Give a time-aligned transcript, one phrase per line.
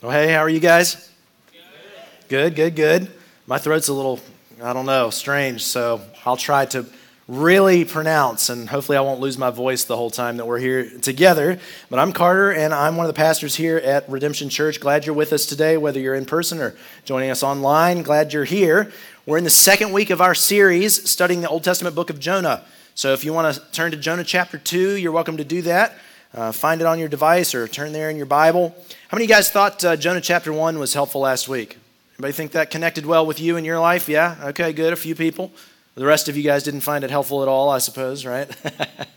[0.00, 1.10] Oh, hey, how are you guys?
[2.28, 3.10] Good, good, good.
[3.48, 4.20] My throat's a little,
[4.62, 6.86] I don't know, strange, so I'll try to
[7.26, 10.88] really pronounce, and hopefully I won't lose my voice the whole time that we're here
[11.00, 11.58] together.
[11.90, 14.78] But I'm Carter, and I'm one of the pastors here at Redemption Church.
[14.78, 18.02] Glad you're with us today, whether you're in person or joining us online.
[18.02, 18.92] Glad you're here.
[19.26, 22.62] We're in the second week of our series studying the Old Testament book of Jonah.
[22.94, 25.96] So if you want to turn to Jonah chapter 2, you're welcome to do that.
[26.34, 28.74] Uh, find it on your device or turn there in your Bible.
[29.08, 31.78] How many of you guys thought uh, Jonah chapter 1 was helpful last week?
[32.18, 34.08] Anybody think that connected well with you in your life?
[34.08, 34.36] Yeah?
[34.48, 34.92] Okay, good.
[34.92, 35.50] A few people.
[35.94, 38.48] The rest of you guys didn't find it helpful at all, I suppose, right?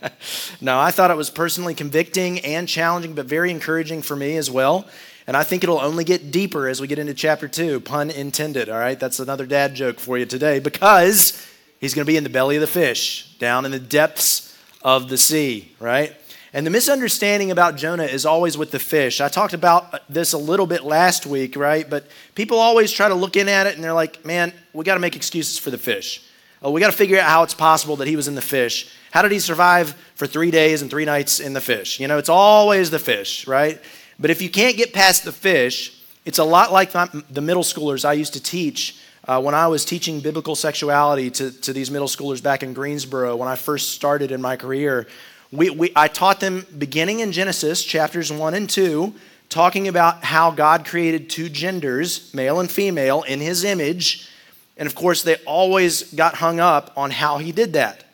[0.60, 4.50] no, I thought it was personally convicting and challenging, but very encouraging for me as
[4.50, 4.88] well.
[5.26, 8.68] And I think it'll only get deeper as we get into chapter 2, pun intended,
[8.68, 8.98] all right?
[8.98, 11.46] That's another dad joke for you today because
[11.78, 15.08] he's going to be in the belly of the fish, down in the depths of
[15.08, 16.16] the sea, right?
[16.54, 19.22] And the misunderstanding about Jonah is always with the fish.
[19.22, 21.88] I talked about this a little bit last week, right?
[21.88, 24.94] But people always try to look in at it and they're like, man, we got
[24.94, 26.22] to make excuses for the fish.
[26.60, 28.94] Oh, we got to figure out how it's possible that he was in the fish.
[29.12, 31.98] How did he survive for three days and three nights in the fish?
[31.98, 33.80] You know, it's always the fish, right?
[34.20, 38.04] But if you can't get past the fish, it's a lot like the middle schoolers
[38.04, 42.08] I used to teach uh, when I was teaching biblical sexuality to, to these middle
[42.08, 45.06] schoolers back in Greensboro when I first started in my career
[45.52, 49.14] we, we, I taught them beginning in Genesis chapters 1 and 2,
[49.50, 54.30] talking about how God created two genders, male and female, in his image.
[54.78, 58.04] And of course, they always got hung up on how he did that.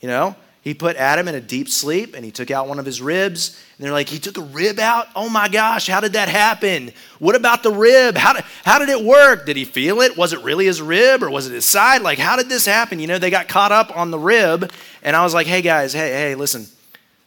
[0.00, 2.84] You know, he put Adam in a deep sleep and he took out one of
[2.84, 3.62] his ribs.
[3.78, 5.06] And they're like, he took a rib out?
[5.14, 6.90] Oh my gosh, how did that happen?
[7.20, 8.16] What about the rib?
[8.16, 9.46] How did, how did it work?
[9.46, 10.16] Did he feel it?
[10.16, 12.02] Was it really his rib or was it his side?
[12.02, 12.98] Like, how did this happen?
[12.98, 14.72] You know, they got caught up on the rib.
[15.04, 16.66] And I was like, hey guys, hey, hey, listen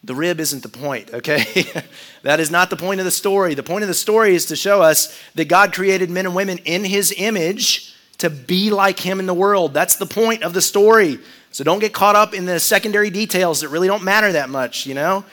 [0.04, 1.66] the rib isn't the point, okay?
[2.24, 3.54] that is not the point of the story.
[3.54, 6.58] The point of the story is to show us that God created men and women
[6.60, 9.74] in his image to be like him in the world.
[9.74, 11.20] That's the point of the story.
[11.52, 14.86] So don't get caught up in the secondary details that really don't matter that much,
[14.86, 15.24] you know?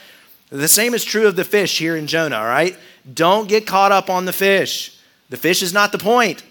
[0.50, 2.76] The same is true of the fish here in Jonah, all right?
[3.12, 4.98] Don't get caught up on the fish.
[5.30, 6.42] The fish is not the point.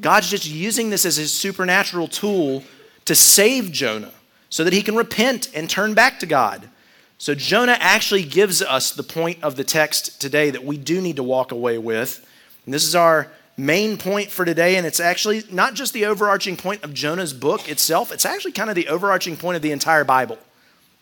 [0.00, 2.62] God's just using this as his supernatural tool
[3.06, 4.12] to save Jonah
[4.50, 6.68] so that he can repent and turn back to God.
[7.18, 11.16] So Jonah actually gives us the point of the text today that we do need
[11.16, 12.24] to walk away with.
[12.64, 16.56] And this is our main point for today, and it's actually not just the overarching
[16.56, 20.04] point of Jonah's book itself, it's actually kind of the overarching point of the entire
[20.04, 20.38] Bible.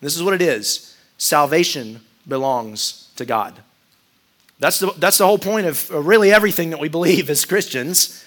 [0.01, 3.55] This is what it is salvation belongs to God.
[4.59, 8.25] That's the, that's the whole point of really everything that we believe as Christians.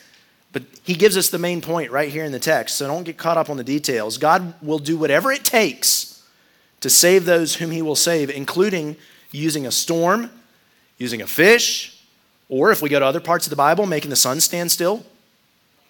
[0.51, 3.17] But he gives us the main point right here in the text, so don't get
[3.17, 4.19] caught up on the details.
[4.19, 6.18] God will do whatever it takes
[6.81, 8.95] to save those whom he will save, including
[9.31, 10.29] using a storm,
[10.97, 12.01] using a fish,
[12.47, 15.05] or if we go to other parts of the Bible, making the sun stand still,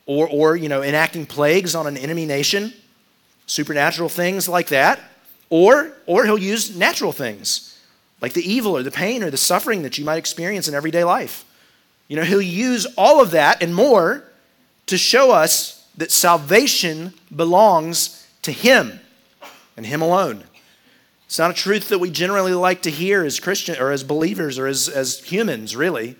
[0.05, 2.73] or, or you know, enacting plagues on an enemy nation,
[3.45, 4.99] supernatural things like that,
[5.49, 7.79] or, or he'll use natural things
[8.21, 11.03] like the evil or the pain or the suffering that you might experience in everyday
[11.03, 11.45] life.
[12.07, 14.23] You know, he'll use all of that and more
[14.87, 18.99] to show us that salvation belongs to him
[19.77, 20.43] and him alone.
[21.29, 24.57] It's not a truth that we generally like to hear as Christian or as believers
[24.57, 26.15] or as, as humans, really.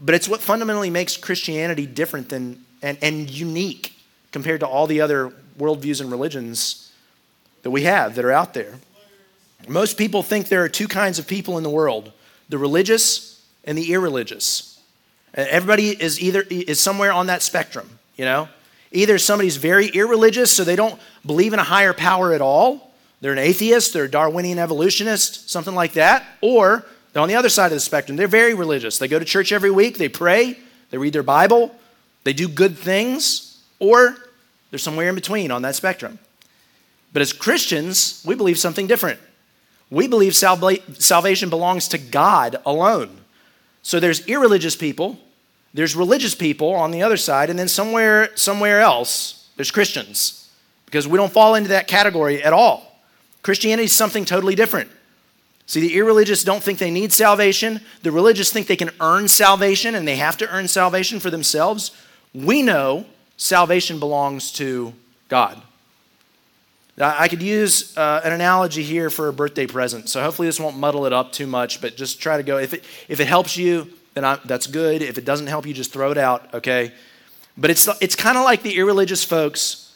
[0.00, 3.94] But it's what fundamentally makes Christianity different than and, and unique
[4.32, 6.92] compared to all the other worldviews and religions
[7.62, 8.74] that we have that are out there.
[9.68, 12.10] Most people think there are two kinds of people in the world
[12.48, 14.80] the religious and the irreligious.
[15.32, 18.48] Everybody is either is somewhere on that spectrum, you know?
[18.90, 22.87] Either somebody's very irreligious, so they don't believe in a higher power at all,
[23.20, 26.24] they're an atheist, they're a Darwinian evolutionist, something like that.
[26.40, 28.16] Or they're on the other side of the spectrum.
[28.16, 28.98] They're very religious.
[28.98, 30.58] They go to church every week, they pray,
[30.90, 31.74] they read their Bible,
[32.24, 34.16] they do good things, or
[34.70, 36.18] they're somewhere in between on that spectrum.
[37.12, 39.18] But as Christians, we believe something different.
[39.90, 43.22] We believe salvation belongs to God alone.
[43.82, 45.18] So there's irreligious people,
[45.72, 50.50] there's religious people on the other side, and then somewhere somewhere else, there's Christians.
[50.84, 52.87] Because we don't fall into that category at all.
[53.42, 54.90] Christianity is something totally different.
[55.66, 57.80] See, the irreligious don't think they need salvation.
[58.02, 61.90] The religious think they can earn salvation and they have to earn salvation for themselves.
[62.32, 63.04] We know
[63.36, 64.94] salvation belongs to
[65.28, 65.60] God.
[67.00, 70.76] I could use uh, an analogy here for a birthday present, so hopefully this won't
[70.76, 72.58] muddle it up too much, but just try to go.
[72.58, 75.00] If it, if it helps you, then I, that's good.
[75.00, 76.92] If it doesn't help you, just throw it out, okay?
[77.56, 79.87] But it's, it's kind of like the irreligious folks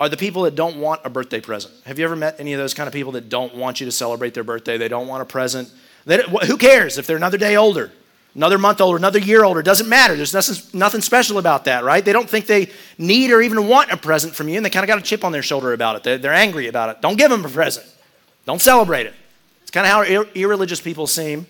[0.00, 1.72] are the people that don't want a birthday present.
[1.84, 3.92] Have you ever met any of those kind of people that don't want you to
[3.92, 4.78] celebrate their birthday?
[4.78, 5.70] They don't want a present.
[6.46, 7.92] Who cares if they're another day older?
[8.34, 10.16] another month older, another year older, doesn't matter.
[10.16, 12.04] There's nothing, nothing special about that, right?
[12.04, 14.84] They don't think they need or even want a present from you, and they kind
[14.84, 16.02] of got a chip on their shoulder about it.
[16.02, 17.02] They're, they're angry about it.
[17.02, 17.86] Don't give them a present,
[18.46, 19.14] don't celebrate it.
[19.62, 21.46] It's kind of how ir- irreligious people seem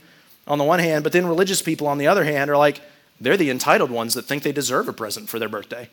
[0.46, 2.80] on the one hand, but then religious people on the other hand are like,
[3.20, 5.88] they're the entitled ones that think they deserve a present for their birthday.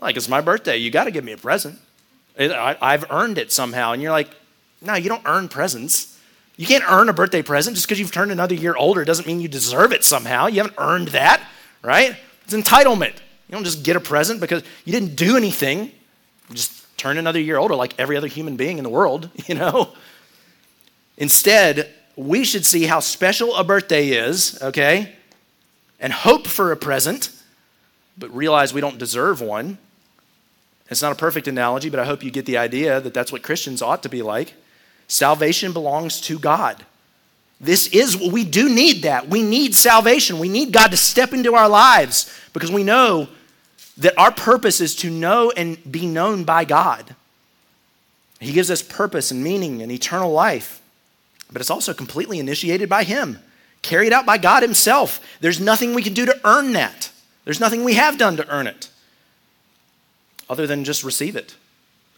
[0.00, 0.76] Like, it's my birthday.
[0.76, 1.78] You got to give me a present.
[2.38, 3.92] I, I've earned it somehow.
[3.92, 4.30] And you're like,
[4.80, 6.18] no, you don't earn presents.
[6.56, 9.04] You can't earn a birthday present just because you've turned another year older.
[9.04, 10.46] Doesn't mean you deserve it somehow.
[10.46, 11.42] You haven't earned that,
[11.82, 12.16] right?
[12.44, 13.14] It's entitlement.
[13.48, 15.84] You don't just get a present because you didn't do anything.
[16.48, 19.54] You just turn another year older like every other human being in the world, you
[19.54, 19.92] know?
[21.16, 25.14] Instead, we should see how special a birthday is, okay?
[26.00, 27.30] And hope for a present,
[28.16, 29.78] but realize we don't deserve one.
[30.90, 33.42] It's not a perfect analogy, but I hope you get the idea that that's what
[33.42, 34.54] Christians ought to be like.
[35.06, 36.84] Salvation belongs to God.
[37.60, 39.28] This is, what we do need that.
[39.28, 40.38] We need salvation.
[40.38, 43.28] We need God to step into our lives because we know
[43.98, 47.16] that our purpose is to know and be known by God.
[48.38, 50.80] He gives us purpose and meaning and eternal life,
[51.50, 53.40] but it's also completely initiated by Him,
[53.82, 55.20] carried out by God Himself.
[55.40, 57.10] There's nothing we can do to earn that,
[57.44, 58.88] there's nothing we have done to earn it
[60.48, 61.56] other than just receive it.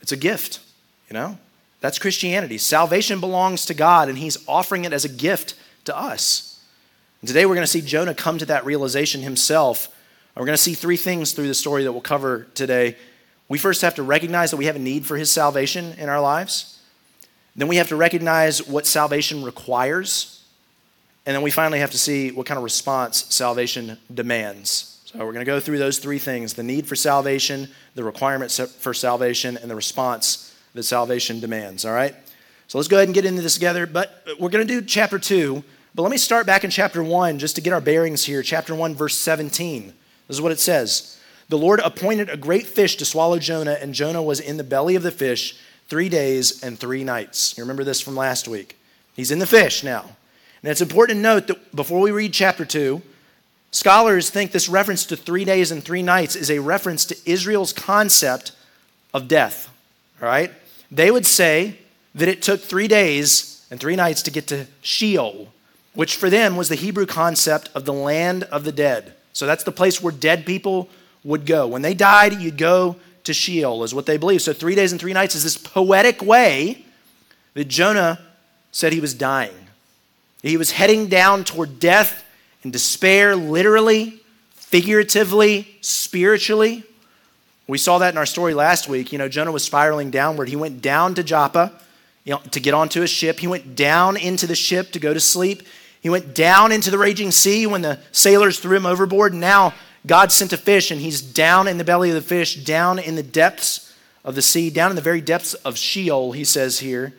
[0.00, 0.60] It's a gift,
[1.08, 1.38] you know?
[1.80, 2.58] That's Christianity.
[2.58, 5.54] Salvation belongs to God, and He's offering it as a gift
[5.86, 6.62] to us.
[7.20, 9.86] And today we're going to see Jonah come to that realization himself.
[10.34, 12.96] And We're going to see three things through the story that we'll cover today.
[13.48, 16.20] We first have to recognize that we have a need for His salvation in our
[16.20, 16.78] lives.
[17.56, 20.44] Then we have to recognize what salvation requires.
[21.26, 24.89] And then we finally have to see what kind of response salvation demands.
[25.12, 28.60] So we're going to go through those three things the need for salvation, the requirements
[28.60, 31.84] for salvation, and the response that salvation demands.
[31.84, 32.14] All right?
[32.68, 33.86] So let's go ahead and get into this together.
[33.86, 35.64] But we're going to do chapter 2.
[35.96, 38.40] But let me start back in chapter 1 just to get our bearings here.
[38.44, 39.86] Chapter 1, verse 17.
[40.28, 41.18] This is what it says
[41.48, 44.94] The Lord appointed a great fish to swallow Jonah, and Jonah was in the belly
[44.94, 45.58] of the fish
[45.88, 47.58] three days and three nights.
[47.58, 48.78] You remember this from last week.
[49.14, 50.02] He's in the fish now.
[50.62, 53.02] And it's important to note that before we read chapter 2,
[53.70, 57.72] Scholars think this reference to three days and three nights is a reference to Israel's
[57.72, 58.52] concept
[59.14, 59.68] of death.
[60.20, 60.50] All right?
[60.90, 61.78] They would say
[62.14, 65.52] that it took three days and three nights to get to Sheol,
[65.94, 69.14] which for them was the Hebrew concept of the land of the dead.
[69.32, 70.88] So that's the place where dead people
[71.22, 71.68] would go.
[71.68, 74.42] When they died, you'd go to Sheol, is what they believe.
[74.42, 76.84] So three days and three nights is this poetic way
[77.54, 78.18] that Jonah
[78.72, 79.54] said he was dying.
[80.42, 82.24] He was heading down toward death
[82.62, 84.20] and despair, literally,
[84.52, 86.84] figuratively, spiritually.
[87.66, 89.12] We saw that in our story last week.
[89.12, 90.48] You know, Jonah was spiraling downward.
[90.48, 91.72] He went down to Joppa
[92.24, 93.40] you know, to get onto a ship.
[93.40, 95.62] He went down into the ship to go to sleep.
[96.00, 99.34] He went down into the raging sea when the sailors threw him overboard.
[99.34, 99.74] Now
[100.06, 103.16] God sent a fish, and he's down in the belly of the fish, down in
[103.16, 107.14] the depths of the sea, down in the very depths of Sheol, he says here.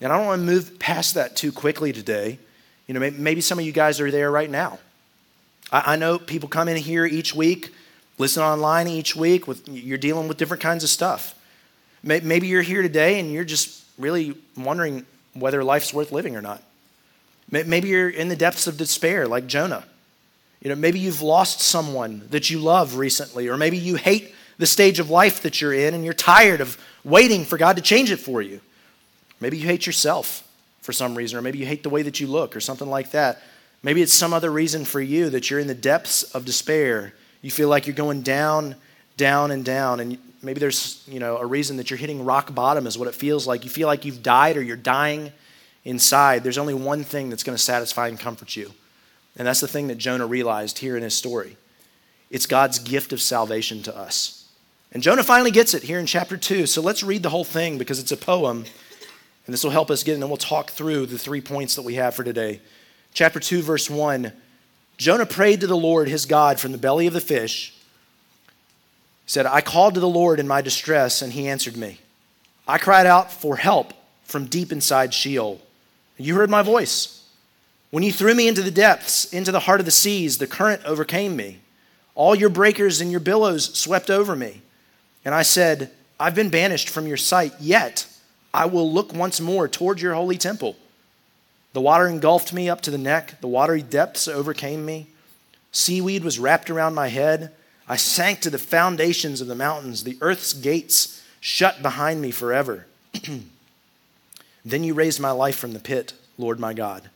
[0.00, 2.38] And I don't want to move past that too quickly today.
[2.92, 4.78] You know, maybe some of you guys are there right now.
[5.72, 7.72] I know people come in here each week,
[8.18, 9.48] listen online each week.
[9.48, 11.34] With you're dealing with different kinds of stuff.
[12.02, 16.62] Maybe you're here today and you're just really wondering whether life's worth living or not.
[17.50, 19.84] Maybe you're in the depths of despair, like Jonah.
[20.60, 24.66] You know, maybe you've lost someone that you love recently, or maybe you hate the
[24.66, 28.10] stage of life that you're in and you're tired of waiting for God to change
[28.10, 28.60] it for you.
[29.40, 30.46] Maybe you hate yourself
[30.82, 33.12] for some reason, or maybe you hate the way that you look, or something like
[33.12, 33.40] that.
[33.82, 37.14] Maybe it's some other reason for you that you're in the depths of despair.
[37.40, 38.76] You feel like you're going down,
[39.16, 42.86] down, and down, and maybe there's you know a reason that you're hitting rock bottom
[42.86, 43.64] is what it feels like.
[43.64, 45.32] You feel like you've died or you're dying
[45.84, 46.44] inside.
[46.44, 48.72] There's only one thing that's going to satisfy and comfort you,
[49.36, 51.56] and that's the thing that Jonah realized here in his story.
[52.30, 54.48] It's God's gift of salvation to us.
[54.92, 56.66] And Jonah finally gets it here in chapter 2.
[56.66, 58.64] So let's read the whole thing because it's a poem
[59.46, 61.82] and this will help us get, and then we'll talk through the three points that
[61.82, 62.60] we have for today.
[63.12, 64.32] Chapter 2, verse 1
[64.98, 67.74] Jonah prayed to the Lord his God from the belly of the fish.
[69.24, 71.98] He said, I called to the Lord in my distress, and he answered me.
[72.68, 73.94] I cried out for help
[74.24, 75.60] from deep inside Sheol.
[76.18, 77.26] You heard my voice.
[77.90, 80.82] When you threw me into the depths, into the heart of the seas, the current
[80.84, 81.58] overcame me.
[82.14, 84.62] All your breakers and your billows swept over me.
[85.24, 88.06] And I said, I've been banished from your sight, yet
[88.54, 90.76] I will look once more toward your holy temple.
[91.72, 95.06] The water engulfed me up to the neck, the watery depths overcame me.
[95.70, 97.52] Seaweed was wrapped around my head.
[97.88, 100.04] I sank to the foundations of the mountains.
[100.04, 102.86] The earth's gates shut behind me forever.
[104.64, 107.08] then you raised my life from the pit, Lord my God.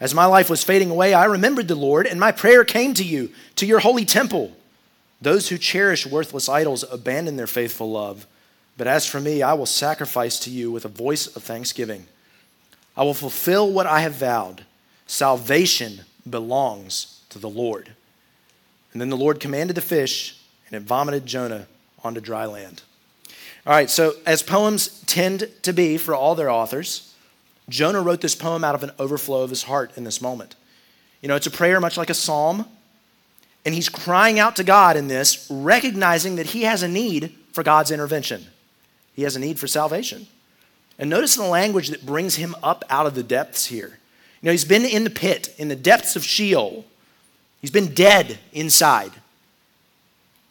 [0.00, 3.04] As my life was fading away, I remembered the Lord, and my prayer came to
[3.04, 4.56] you, to your holy temple.
[5.20, 8.26] Those who cherish worthless idols abandon their faithful love.
[8.78, 12.06] But as for me, I will sacrifice to you with a voice of thanksgiving.
[12.96, 14.64] I will fulfill what I have vowed.
[15.06, 17.90] Salvation belongs to the Lord.
[18.92, 21.66] And then the Lord commanded the fish, and it vomited Jonah
[22.04, 22.82] onto dry land.
[23.66, 27.14] All right, so as poems tend to be for all their authors,
[27.68, 30.54] Jonah wrote this poem out of an overflow of his heart in this moment.
[31.20, 32.64] You know, it's a prayer much like a psalm,
[33.64, 37.64] and he's crying out to God in this, recognizing that he has a need for
[37.64, 38.46] God's intervention.
[39.18, 40.28] He has a need for salvation.
[40.96, 43.98] And notice the language that brings him up out of the depths here.
[44.40, 46.84] You know, he's been in the pit, in the depths of Sheol.
[47.60, 49.10] He's been dead inside.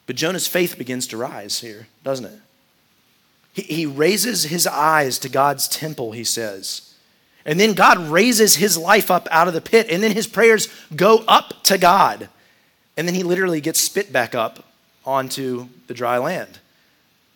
[0.06, 2.40] But Jonah's faith begins to rise here, doesn't it?
[3.54, 6.94] He, he raises his eyes to God's temple, he says.
[7.46, 10.68] And then God raises his life up out of the pit, and then his prayers
[10.94, 12.28] go up to God.
[12.98, 14.66] And then he literally gets spit back up
[15.06, 16.60] onto the dry land.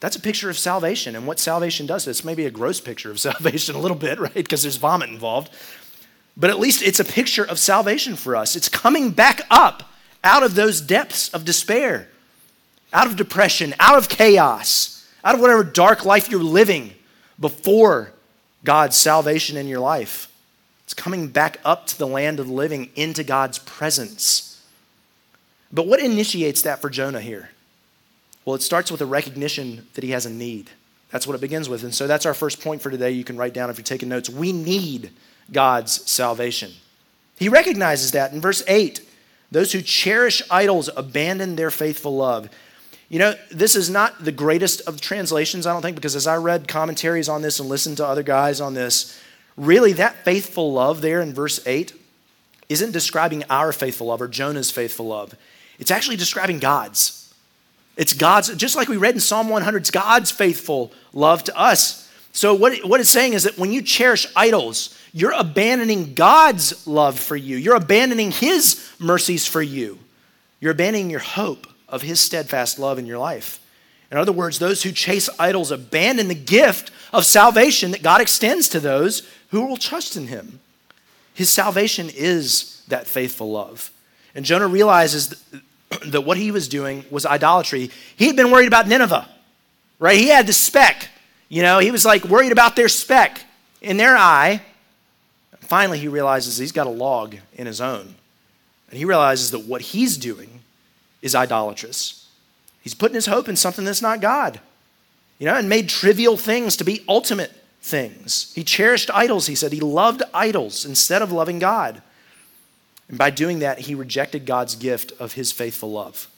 [0.01, 2.07] That's a picture of salvation and what salvation does.
[2.07, 4.33] It's maybe a gross picture of salvation, a little bit, right?
[4.33, 5.51] Because there's vomit involved.
[6.35, 8.55] But at least it's a picture of salvation for us.
[8.55, 9.83] It's coming back up
[10.23, 12.09] out of those depths of despair,
[12.91, 16.93] out of depression, out of chaos, out of whatever dark life you're living
[17.39, 18.11] before
[18.63, 20.31] God's salvation in your life.
[20.83, 24.61] It's coming back up to the land of the living into God's presence.
[25.71, 27.51] But what initiates that for Jonah here?
[28.45, 30.69] Well, it starts with a recognition that he has a need.
[31.11, 31.83] That's what it begins with.
[31.83, 33.11] And so that's our first point for today.
[33.11, 34.29] You can write down if you're taking notes.
[34.29, 35.11] We need
[35.51, 36.71] God's salvation.
[37.37, 39.07] He recognizes that in verse 8
[39.51, 42.49] those who cherish idols abandon their faithful love.
[43.09, 46.37] You know, this is not the greatest of translations, I don't think, because as I
[46.37, 49.21] read commentaries on this and listened to other guys on this,
[49.57, 51.93] really that faithful love there in verse 8
[52.69, 55.35] isn't describing our faithful love or Jonah's faithful love.
[55.77, 57.20] It's actually describing God's.
[57.97, 62.09] It's God's, just like we read in Psalm 100, it's God's faithful love to us.
[62.33, 67.19] So, what, what it's saying is that when you cherish idols, you're abandoning God's love
[67.19, 67.57] for you.
[67.57, 69.99] You're abandoning His mercies for you.
[70.61, 73.59] You're abandoning your hope of His steadfast love in your life.
[74.09, 78.69] In other words, those who chase idols abandon the gift of salvation that God extends
[78.69, 80.61] to those who will trust in Him.
[81.33, 83.91] His salvation is that faithful love.
[84.33, 85.43] And Jonah realizes
[86.07, 87.91] that what he was doing was idolatry.
[88.15, 89.27] He had been worried about Nineveh,
[89.99, 90.17] right?
[90.17, 91.09] He had the speck.
[91.49, 93.41] You know, he was like worried about their speck
[93.81, 94.61] in their eye
[95.71, 98.15] finally, he realizes he's got a log in his own.
[98.89, 100.59] And he realizes that what he's doing
[101.21, 102.27] is idolatrous.
[102.81, 104.59] He's putting his hope in something that's not God,
[105.39, 108.51] you know, and made trivial things to be ultimate things.
[108.53, 109.71] He cherished idols, he said.
[109.71, 112.01] He loved idols instead of loving God.
[113.11, 116.29] And by doing that, he rejected God's gift of his faithful love.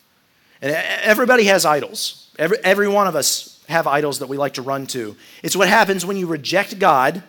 [0.60, 2.32] And everybody has idols.
[2.40, 5.16] Every, every one of us have idols that we like to run to.
[5.44, 7.22] It's what happens when you reject God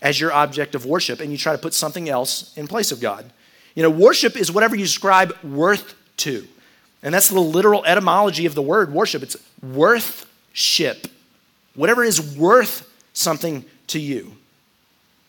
[0.00, 3.00] as your object of worship and you try to put something else in place of
[3.00, 3.30] God.
[3.74, 6.48] You know, worship is whatever you ascribe worth to.
[7.02, 9.22] And that's the literal etymology of the word worship.
[9.22, 11.08] It's worthship.
[11.74, 14.32] Whatever is worth something to you.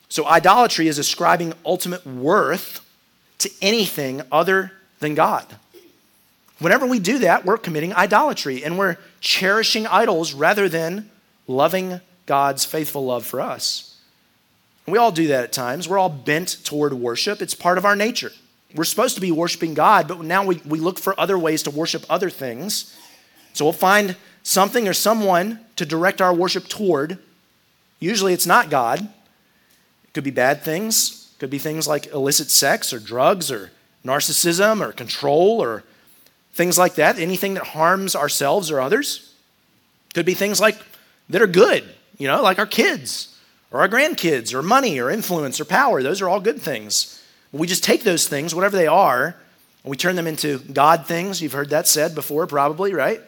[0.07, 2.82] So idolatry is ascribing ultimate worth
[3.43, 5.45] to anything other than God.
[6.59, 11.09] Whenever we do that, we're committing idolatry and we're cherishing idols rather than
[11.47, 13.97] loving God's faithful love for us.
[14.87, 15.87] We all do that at times.
[15.87, 18.31] We're all bent toward worship, it's part of our nature.
[18.75, 21.69] We're supposed to be worshiping God, but now we, we look for other ways to
[21.69, 22.97] worship other things.
[23.53, 27.19] So we'll find something or someone to direct our worship toward.
[27.99, 29.01] Usually it's not God.
[29.01, 31.22] It could be bad things.
[31.43, 33.69] Could be things like illicit sex or drugs or
[34.05, 35.83] narcissism or control or
[36.53, 37.19] things like that.
[37.19, 39.35] Anything that harms ourselves or others.
[40.13, 40.77] Could be things like
[41.27, 41.83] that are good,
[42.17, 43.37] you know, like our kids
[43.71, 46.01] or our grandkids or money or influence or power.
[46.01, 47.21] Those are all good things.
[47.51, 49.35] We just take those things, whatever they are,
[49.83, 51.41] and we turn them into God things.
[51.41, 53.19] You've heard that said before, probably, right?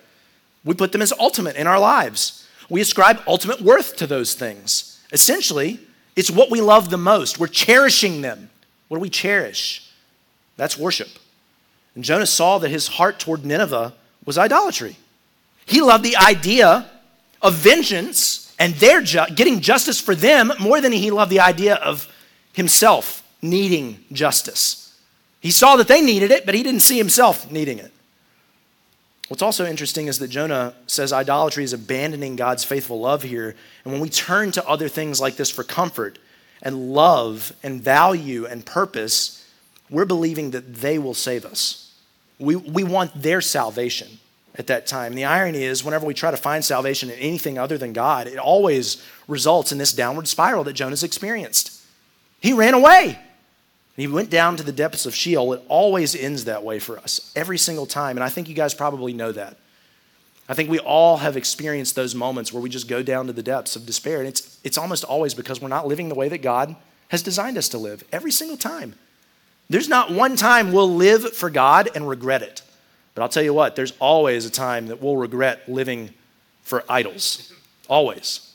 [0.63, 2.47] We put them as ultimate in our lives.
[2.69, 5.01] We ascribe ultimate worth to those things.
[5.11, 5.81] Essentially,
[6.15, 7.39] it's what we love the most.
[7.39, 8.49] We're cherishing them.
[8.87, 9.89] What do we cherish?
[10.57, 11.09] That's worship.
[11.95, 13.93] And Jonah saw that his heart toward Nineveh
[14.25, 14.97] was idolatry.
[15.65, 16.89] He loved the idea
[17.41, 21.75] of vengeance and they're ju- getting justice for them more than he loved the idea
[21.75, 22.07] of
[22.53, 24.97] himself needing justice.
[25.41, 27.91] He saw that they needed it, but he didn't see himself needing it.
[29.27, 33.55] What's also interesting is that Jonah says idolatry is abandoning God's faithful love here.
[33.83, 36.19] And when we turn to other things like this for comfort,
[36.61, 39.47] and love and value and purpose,
[39.89, 41.95] we're believing that they will save us.
[42.39, 44.19] We, we want their salvation
[44.55, 45.13] at that time.
[45.13, 48.39] The irony is, whenever we try to find salvation in anything other than God, it
[48.39, 51.81] always results in this downward spiral that Jonah's experienced.
[52.41, 53.19] He ran away.
[53.95, 55.53] He went down to the depths of Sheol.
[55.53, 58.17] It always ends that way for us, every single time.
[58.17, 59.57] And I think you guys probably know that.
[60.47, 63.41] I think we all have experienced those moments where we just go down to the
[63.41, 64.19] depths of despair.
[64.19, 66.75] And it's, it's almost always because we're not living the way that God
[67.07, 68.95] has designed us to live, every single time.
[69.69, 72.61] There's not one time we'll live for God and regret it.
[73.15, 76.13] But I'll tell you what, there's always a time that we'll regret living
[76.61, 77.53] for idols.
[77.87, 78.53] Always.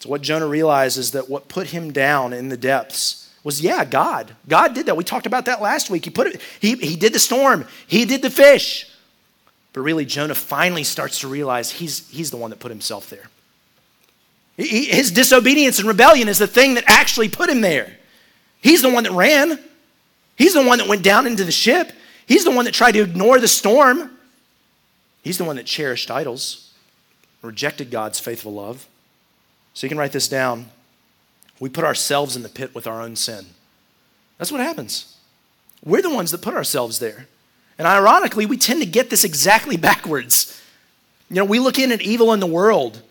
[0.00, 3.84] So, what Jonah realized is that what put him down in the depths was, yeah,
[3.84, 4.34] God.
[4.48, 4.96] God did that.
[4.96, 6.06] We talked about that last week.
[6.06, 8.90] He, put it, he, he did the storm, He did the fish.
[9.74, 13.28] But really, Jonah finally starts to realize he's, he's the one that put himself there.
[14.56, 17.98] He, his disobedience and rebellion is the thing that actually put him there.
[18.60, 19.58] He's the one that ran.
[20.36, 21.92] He's the one that went down into the ship.
[22.26, 24.16] He's the one that tried to ignore the storm.
[25.22, 26.72] He's the one that cherished idols,
[27.42, 28.86] rejected God's faithful love.
[29.74, 30.66] So you can write this down.
[31.60, 33.46] We put ourselves in the pit with our own sin.
[34.38, 35.16] That's what happens.
[35.84, 37.26] We're the ones that put ourselves there.
[37.78, 40.60] And ironically, we tend to get this exactly backwards.
[41.30, 43.02] You know, we look in at evil in the world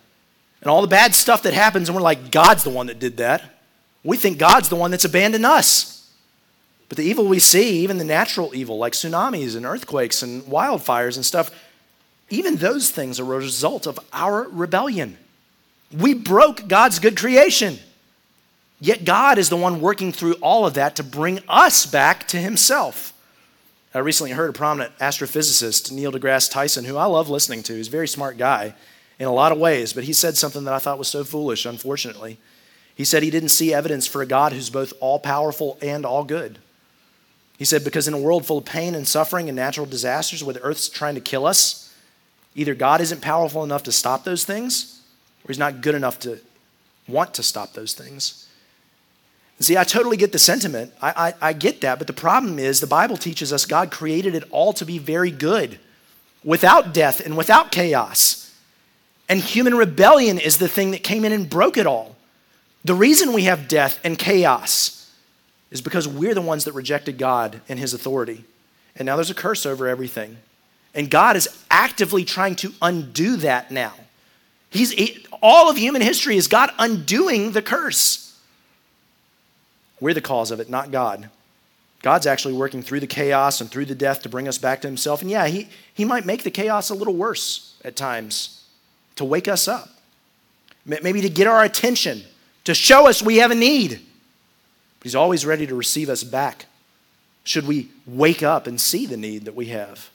[0.61, 3.17] and all the bad stuff that happens, and we're like, God's the one that did
[3.17, 3.43] that.
[4.03, 6.09] We think God's the one that's abandoned us.
[6.89, 11.15] But the evil we see, even the natural evil, like tsunamis and earthquakes and wildfires
[11.15, 11.51] and stuff,
[12.29, 15.17] even those things are a result of our rebellion.
[15.91, 17.79] We broke God's good creation.
[18.83, 22.37] Yet God is the one working through all of that to bring us back to
[22.37, 23.13] Himself.
[23.95, 27.77] I recently heard a prominent astrophysicist, Neil deGrasse Tyson, who I love listening to.
[27.77, 28.75] He's a very smart guy
[29.19, 31.65] in a lot of ways, but he said something that I thought was so foolish,
[31.65, 32.39] unfortunately.
[32.93, 36.25] He said he didn't see evidence for a God who's both all powerful and all
[36.25, 36.59] good.
[37.57, 40.55] He said, because in a world full of pain and suffering and natural disasters where
[40.55, 41.95] the earth's trying to kill us,
[42.53, 45.01] either God isn't powerful enough to stop those things,
[45.45, 46.41] or he's not good enough to
[47.07, 48.42] want to stop those things.
[49.59, 50.91] See, I totally get the sentiment.
[51.01, 51.97] I, I, I, get that.
[51.97, 55.31] But the problem is, the Bible teaches us God created it all to be very
[55.31, 55.79] good,
[56.43, 58.53] without death and without chaos.
[59.29, 62.15] And human rebellion is the thing that came in and broke it all.
[62.83, 65.11] The reason we have death and chaos
[65.71, 68.43] is because we're the ones that rejected God and his authority.
[68.95, 70.37] And now there's a curse over everything.
[70.93, 73.93] And God is actively trying to undo that now.
[74.69, 74.93] He's
[75.41, 78.32] all of human history is God undoing the curse.
[80.03, 81.29] We're the cause of it, not God.
[82.01, 84.87] God's actually working through the chaos and through the death to bring us back to
[84.89, 85.21] himself.
[85.21, 88.65] And yeah, he, he might make the chaos a little worse at times
[89.15, 89.87] to wake us up.
[90.85, 92.23] Maybe to get our attention,
[92.65, 93.91] to show us we have a need.
[94.99, 96.65] But He's always ready to receive us back.
[97.45, 100.09] Should we wake up and see the need that we have?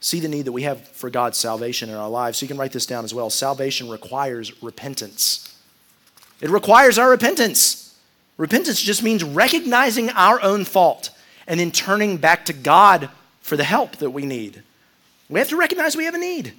[0.00, 2.38] See the need that we have for God's salvation in our lives.
[2.38, 3.28] So you can write this down as well.
[3.28, 5.54] Salvation requires repentance.
[6.40, 7.83] It requires our repentance.
[8.36, 11.10] Repentance just means recognizing our own fault
[11.46, 14.62] and then turning back to God for the help that we need.
[15.28, 16.52] We have to recognize we have a need.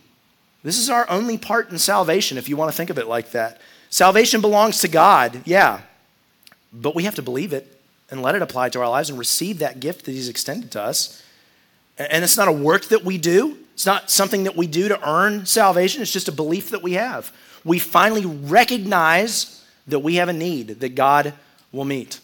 [0.64, 3.32] This is our only part in salvation, if you want to think of it like
[3.32, 3.62] that.
[3.90, 5.82] Salvation belongs to God, yeah,
[6.74, 9.60] but we have to believe it and let it apply to our lives and receive
[9.60, 11.24] that gift that He's extended to us.
[11.98, 15.10] And it's not a work that we do, it's not something that we do to
[15.10, 17.32] earn salvation, it's just a belief that we have.
[17.64, 21.34] We finally recognize that we have a need that God
[21.76, 22.20] will meet.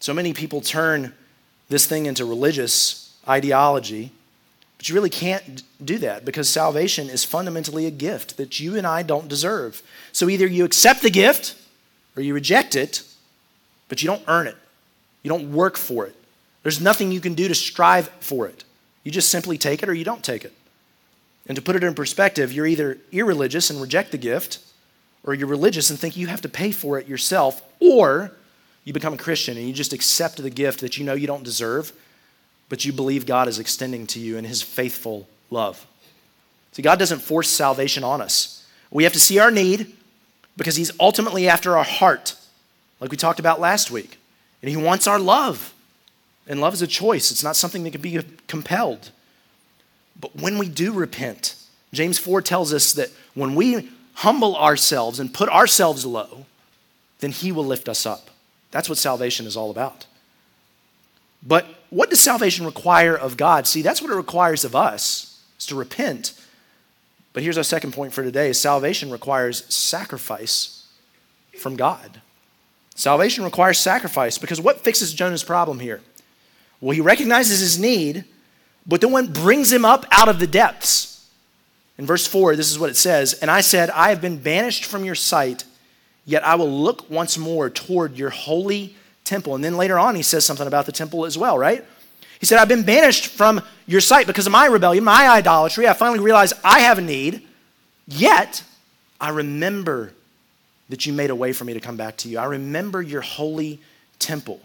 [0.00, 1.12] So many people turn
[1.68, 4.12] this thing into religious ideology,
[4.78, 8.86] but you really can't do that because salvation is fundamentally a gift that you and
[8.86, 9.82] I don't deserve.
[10.12, 11.56] So either you accept the gift
[12.16, 13.02] or you reject it
[13.88, 14.56] but you don't earn it.
[15.22, 16.16] You don't work for it.
[16.62, 18.64] There's nothing you can do to strive for it.
[19.02, 20.52] You just simply take it or you don't take it.
[21.46, 24.58] And to put it in perspective, you're either irreligious and reject the gift,
[25.24, 28.32] or you're religious and think you have to pay for it yourself, or
[28.84, 31.42] you become a Christian and you just accept the gift that you know you don't
[31.42, 31.92] deserve,
[32.68, 35.86] but you believe God is extending to you in his faithful love.
[36.72, 38.66] See, God doesn't force salvation on us.
[38.90, 39.92] We have to see our need
[40.56, 42.36] because he's ultimately after our heart
[43.00, 44.18] like we talked about last week.
[44.62, 45.74] And He wants our love.
[46.46, 48.18] And love is a choice, it's not something that can be
[48.48, 49.10] compelled.
[50.18, 51.54] But when we do repent,
[51.92, 56.46] James 4 tells us that when we humble ourselves and put ourselves low,
[57.20, 58.30] then He will lift us up.
[58.74, 60.04] That's what salvation is all about.
[61.46, 63.68] But what does salvation require of God?
[63.68, 66.32] See, that's what it requires of us, is to repent.
[67.32, 70.88] But here's our second point for today salvation requires sacrifice
[71.56, 72.20] from God.
[72.96, 76.00] Salvation requires sacrifice because what fixes Jonah's problem here?
[76.80, 78.24] Well, he recognizes his need,
[78.84, 81.30] but then one brings him up out of the depths?
[81.96, 84.84] In verse 4, this is what it says And I said, I have been banished
[84.84, 85.62] from your sight,
[86.24, 89.54] yet I will look once more toward your holy temple.
[89.54, 91.84] And then later on, he says something about the temple as well, right?
[92.40, 95.88] He said, I've been banished from your sight because of my rebellion, my idolatry.
[95.88, 97.46] I finally realized I have a need,
[98.06, 98.62] yet
[99.20, 100.12] I remember
[100.90, 102.38] that you made a way for me to come back to you.
[102.38, 103.80] I remember your holy
[104.18, 104.60] temple.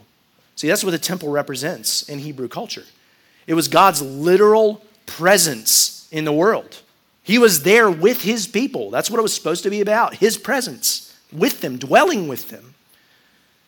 [0.56, 2.84] See, that's what the temple represents in Hebrew culture.
[3.48, 6.82] It was God's literal presence in the world.
[7.24, 8.90] He was there with his people.
[8.90, 12.76] That's what it was supposed to be about his presence with them, dwelling with them.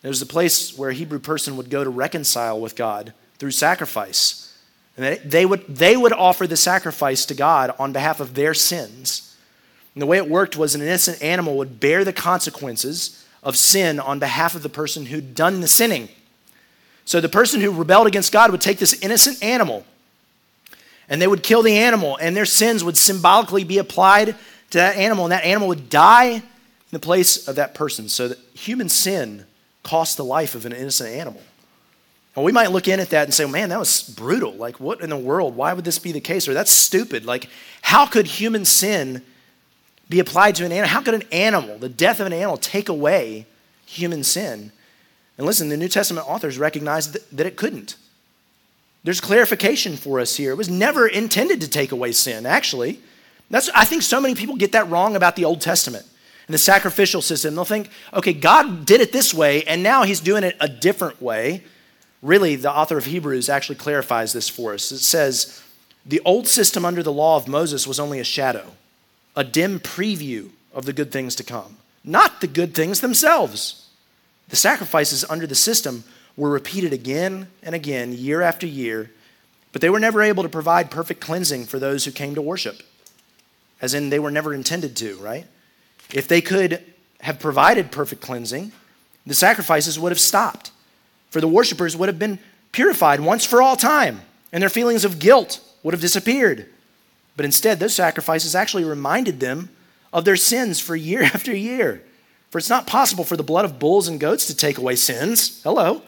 [0.02, 4.58] It was place where a Hebrew person would go to reconcile with God through sacrifice.
[4.96, 9.36] And they would, they would offer the sacrifice to God on behalf of their sins.
[9.94, 14.00] And the way it worked was an innocent animal would bear the consequences of sin
[14.00, 16.08] on behalf of the person who'd done the sinning.
[17.04, 19.84] So the person who rebelled against God would take this innocent animal
[21.08, 24.28] and they would kill the animal, and their sins would symbolically be applied
[24.70, 26.42] to that animal, and that animal would die
[26.92, 28.08] in the place of that person.
[28.08, 29.46] So that human sin
[29.82, 31.40] cost the life of an innocent animal.
[32.36, 34.52] And we might look in at that and say, man, that was brutal.
[34.52, 35.56] Like, what in the world?
[35.56, 36.48] Why would this be the case?
[36.48, 37.24] Or that's stupid.
[37.24, 37.48] Like,
[37.80, 39.22] how could human sin
[40.08, 40.88] be applied to an animal?
[40.88, 43.46] How could an animal, the death of an animal, take away
[43.86, 44.72] human sin?
[45.36, 47.96] And listen, the New Testament authors recognized that, that it couldn't.
[49.04, 50.52] There's clarification for us here.
[50.52, 53.00] It was never intended to take away sin, actually.
[53.50, 56.06] That's, I think so many people get that wrong about the Old Testament
[56.52, 57.54] the sacrificial system.
[57.54, 61.20] They'll think, okay, God did it this way, and now he's doing it a different
[61.20, 61.62] way.
[62.22, 64.92] Really, the author of Hebrews actually clarifies this for us.
[64.92, 65.62] It says,
[66.04, 68.72] the old system under the law of Moses was only a shadow,
[69.36, 73.88] a dim preview of the good things to come, not the good things themselves.
[74.48, 76.04] The sacrifices under the system
[76.36, 79.10] were repeated again and again, year after year,
[79.72, 82.82] but they were never able to provide perfect cleansing for those who came to worship,
[83.80, 85.46] as in they were never intended to, right?
[86.12, 86.82] If they could
[87.20, 88.72] have provided perfect cleansing,
[89.26, 90.70] the sacrifices would have stopped,
[91.30, 92.38] for the worshipers would have been
[92.72, 94.22] purified once for all time,
[94.52, 96.66] and their feelings of guilt would have disappeared.
[97.36, 99.70] But instead, those sacrifices actually reminded them
[100.12, 102.02] of their sins for year after year.
[102.50, 105.62] For it's not possible for the blood of bulls and goats to take away sins.
[105.62, 106.02] Hello.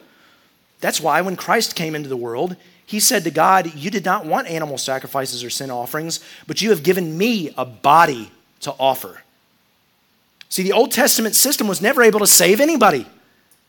[0.79, 4.25] That's why when Christ came into the world, he said to God, You did not
[4.25, 9.23] want animal sacrifices or sin offerings, but you have given me a body to offer.
[10.55, 13.05] See, the Old Testament system was never able to save anybody,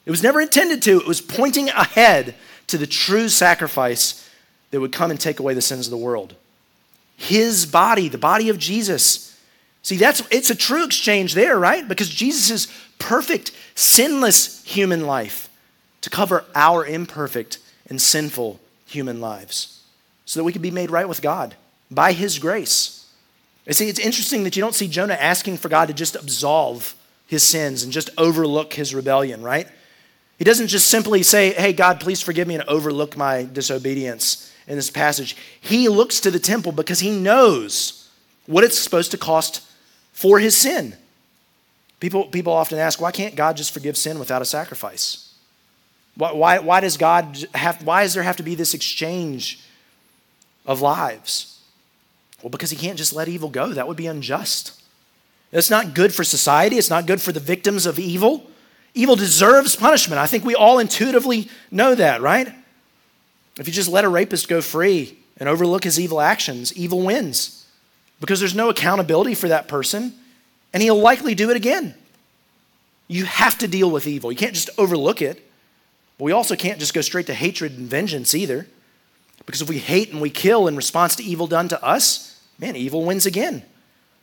[0.05, 1.01] it was never intended to.
[1.01, 2.37] It was pointing ahead
[2.69, 4.31] to the true sacrifice
[4.71, 6.37] that would come and take away the sins of the world.
[7.17, 9.37] His body, the body of Jesus.
[9.83, 11.89] See, that's it's a true exchange there, right?
[11.89, 12.69] Because Jesus'
[13.01, 15.49] perfect, sinless human life
[16.03, 17.59] to cover our imperfect
[17.91, 19.83] and sinful human lives
[20.25, 21.57] so that we can be made right with God
[21.91, 22.96] by His grace.
[23.71, 26.95] See, it's interesting that you don't see Jonah asking for God to just absolve
[27.27, 29.67] his sins and just overlook his rebellion, right?
[30.39, 34.77] He doesn't just simply say, Hey, God, please forgive me and overlook my disobedience in
[34.77, 35.37] this passage.
[35.61, 38.09] He looks to the temple because he knows
[38.47, 39.63] what it's supposed to cost
[40.13, 40.95] for his sin.
[41.99, 45.35] People, people often ask, Why can't God just forgive sin without a sacrifice?
[46.17, 49.61] Why, why, why does God have, why does there have to be this exchange
[50.65, 51.56] of lives?
[52.43, 53.73] Well, because he can't just let evil go.
[53.73, 54.81] That would be unjust.
[55.53, 56.77] It's not good for society.
[56.77, 58.51] It's not good for the victims of evil.
[58.95, 60.19] Evil deserves punishment.
[60.19, 62.53] I think we all intuitively know that, right?
[63.59, 67.67] If you just let a rapist go free and overlook his evil actions, evil wins
[68.21, 70.15] because there's no accountability for that person
[70.73, 71.95] and he'll likely do it again.
[73.09, 74.33] You have to deal with evil.
[74.33, 75.43] You can't just overlook it.
[76.19, 78.67] But we also can't just go straight to hatred and vengeance either.
[79.47, 82.77] Because if we hate and we kill in response to evil done to us, man,
[82.77, 83.63] evil wins again.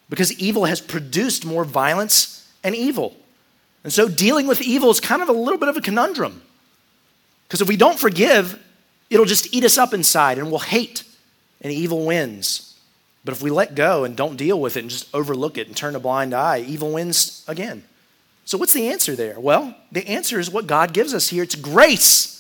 [0.10, 3.16] Because evil has produced more violence and evil.
[3.84, 6.42] And so dealing with evil is kind of a little bit of a conundrum.
[7.48, 8.62] Because if we don't forgive,
[9.10, 11.04] it'll just eat us up inside and we'll hate
[11.62, 12.78] and evil wins.
[13.26, 15.76] But if we let go and don't deal with it and just overlook it and
[15.76, 17.84] turn a blind eye, evil wins again.
[18.46, 19.40] So, what's the answer there?
[19.40, 22.33] Well, the answer is what God gives us here it's grace.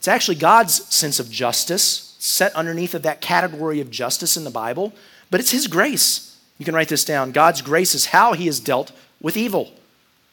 [0.00, 4.50] It's actually God's sense of justice, set underneath of that category of justice in the
[4.50, 4.94] Bible,
[5.30, 6.38] but it's His grace.
[6.56, 7.32] You can write this down.
[7.32, 9.70] God's grace is how He has dealt with evil.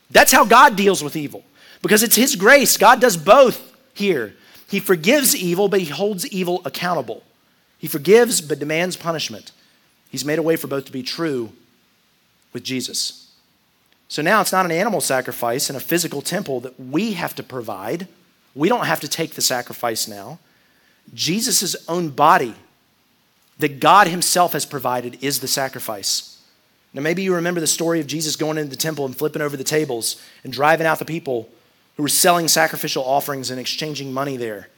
[0.10, 1.44] That's how God deals with evil,
[1.82, 2.78] because it's His grace.
[2.78, 4.34] God does both here.
[4.70, 7.24] He forgives evil, but He holds evil accountable.
[7.78, 9.52] He forgives, but demands punishment.
[10.10, 11.52] He's made a way for both to be true
[12.54, 13.34] with Jesus.
[14.08, 17.44] So now it's not an animal sacrifice and a physical temple that we have to
[17.44, 18.08] provide.
[18.56, 20.40] We don't have to take the sacrifice now.
[21.14, 22.56] Jesus' own body
[23.60, 26.42] that God Himself has provided is the sacrifice.
[26.94, 29.58] Now, maybe you remember the story of Jesus going into the temple and flipping over
[29.58, 31.50] the tables and driving out the people
[31.96, 34.70] who were selling sacrificial offerings and exchanging money there.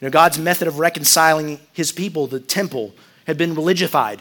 [0.00, 2.94] You know, God's method of reconciling His people, the temple,
[3.26, 4.20] had been religified.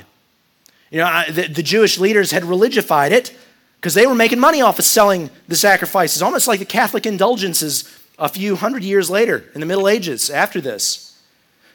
[0.91, 3.35] You know, the, the Jewish leaders had religified it
[3.75, 7.83] because they were making money off of selling the sacrifices, almost like the Catholic indulgences
[8.19, 11.17] a few hundred years later in the Middle Ages after this.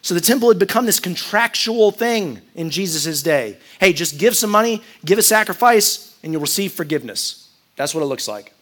[0.02, 3.56] So the temple had become this contractual thing in Jesus' day.
[3.80, 7.48] Hey, just give some money, give a sacrifice, and you'll receive forgiveness.
[7.76, 8.52] That's what it looks like.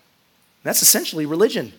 [0.62, 1.72] That's essentially religion.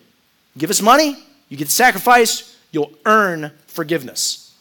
[0.58, 1.16] Give us money,
[1.48, 4.54] you get the sacrifice, you'll earn forgiveness.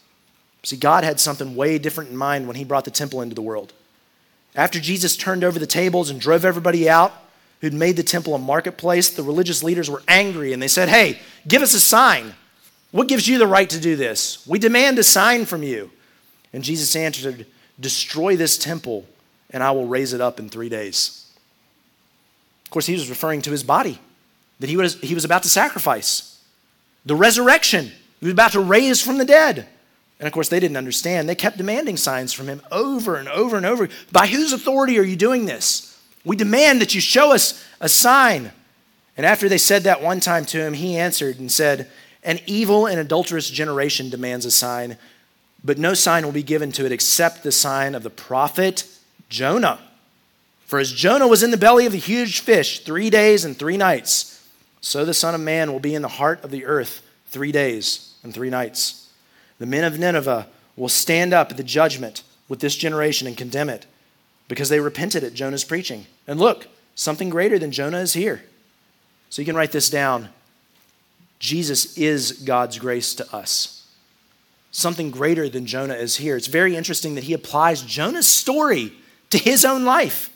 [0.64, 3.42] See, God had something way different in mind when He brought the temple into the
[3.42, 3.74] world.
[4.56, 7.14] After Jesus turned over the tables and drove everybody out
[7.64, 11.20] who'd made the temple a marketplace, the religious leaders were angry and they said, Hey,
[11.48, 12.34] give us a sign.
[12.92, 14.46] What gives you the right to do this?
[14.46, 15.90] We demand a sign from you.
[16.52, 17.48] And Jesus answered,
[17.80, 19.08] Destroy this temple,
[19.50, 21.26] and I will raise it up in three days.
[22.66, 23.98] Of course, he was referring to his body
[24.60, 26.44] that he was, he was about to sacrifice,
[27.06, 27.94] the resurrection.
[28.20, 29.68] He was about to raise from the dead.
[30.20, 31.30] And of course, they didn't understand.
[31.30, 33.88] They kept demanding signs from him over and over and over.
[34.12, 35.93] By whose authority are you doing this?
[36.26, 38.52] We demand that you show us a sign.
[39.18, 41.90] And after they said that one time to him, he answered and said,
[42.24, 44.98] an evil and adulterous generation demands a sign,
[45.64, 48.88] but no sign will be given to it except the sign of the prophet
[49.30, 49.80] Jonah.
[50.66, 53.78] For as Jonah was in the belly of the huge fish three days and three
[53.78, 54.48] nights,
[54.80, 58.14] so the Son of Man will be in the heart of the earth three days
[58.24, 59.10] and three nights.
[59.60, 63.70] The men of Nineveh will stand up at the judgment with this generation and condemn
[63.70, 63.86] it
[64.48, 66.06] because they repented at Jonah's preaching.
[66.28, 68.44] And look, something greater than Jonah is here.
[69.30, 70.30] So you can write this down
[71.40, 73.86] Jesus is God's grace to us.
[74.72, 76.38] Something greater than Jonah is here.
[76.38, 78.94] It's very interesting that he applies Jonah's story
[79.30, 80.30] to his own life.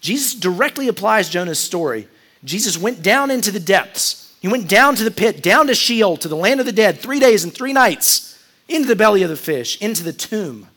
[0.00, 2.08] Jesus directly applies Jonah's story.
[2.44, 4.34] Jesus went down into the depths.
[4.40, 6.98] He went down to the pit, down to Sheol, to the land of the dead,
[6.98, 10.68] three days and three nights, into the belly of the fish, into the tomb.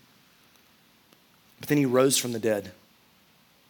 [1.66, 2.74] But then he rose from the dead.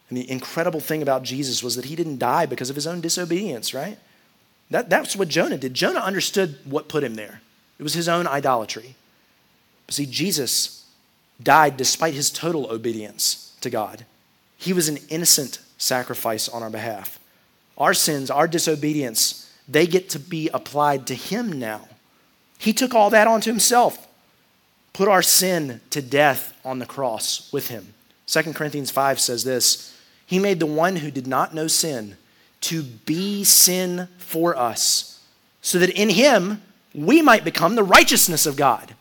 [0.09, 2.99] And the incredible thing about Jesus was that he didn't die because of his own
[2.99, 3.97] disobedience, right?
[4.69, 5.73] That, that's what Jonah did.
[5.73, 7.39] Jonah understood what put him there,
[7.79, 8.95] it was his own idolatry.
[9.85, 10.85] But see, Jesus
[11.41, 14.03] died despite his total obedience to God.
[14.57, 17.17] He was an innocent sacrifice on our behalf.
[17.77, 21.87] Our sins, our disobedience, they get to be applied to him now.
[22.57, 24.05] He took all that onto himself,
[24.95, 27.93] put our sin to death on the cross with him.
[28.27, 29.93] 2 Corinthians 5 says this
[30.25, 32.15] He made the one who did not know sin
[32.61, 35.21] to be sin for us,
[35.61, 36.61] so that in him
[36.93, 38.95] we might become the righteousness of God.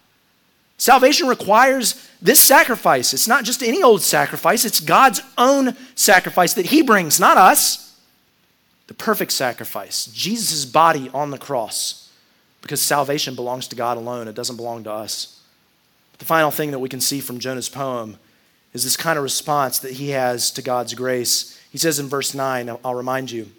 [0.78, 3.14] Salvation requires this sacrifice.
[3.14, 7.96] It's not just any old sacrifice, it's God's own sacrifice that he brings, not us.
[8.88, 12.10] The perfect sacrifice, Jesus' body on the cross,
[12.62, 15.33] because salvation belongs to God alone, it doesn't belong to us.
[16.18, 18.18] The final thing that we can see from Jonah's poem
[18.72, 21.60] is this kind of response that he has to God's grace.
[21.70, 23.50] He says in verse 9, I'll remind you,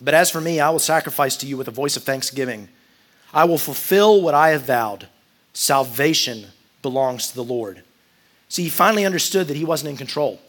[0.00, 2.68] but as for me, I will sacrifice to you with a voice of thanksgiving.
[3.34, 5.08] I will fulfill what I have vowed.
[5.52, 6.46] Salvation
[6.82, 7.82] belongs to the Lord.
[8.48, 10.40] See, he finally understood that he wasn't in control.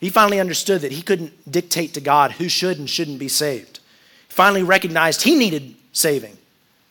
[0.00, 3.80] He finally understood that he couldn't dictate to God who should and shouldn't be saved.
[4.28, 6.36] He finally recognized he needed saving.